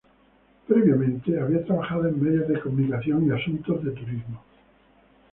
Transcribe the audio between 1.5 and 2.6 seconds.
trabajo en medios de